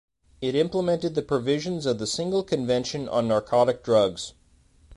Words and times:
It 0.41 0.55
implemented 0.55 1.13
the 1.13 1.21
provisions 1.21 1.85
of 1.85 1.99
the 1.99 2.07
Single 2.07 2.41
Convention 2.41 3.07
on 3.07 3.27
Narcotic 3.27 3.83
Drugs. 3.83 4.33